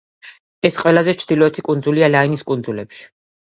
ეს 0.69 0.79
ყველაზე 0.83 1.15
ჩრდილოეთი 1.23 1.65
კუნძულია 1.69 2.09
ლაინის 2.15 2.45
კუნძულებში. 2.51 3.07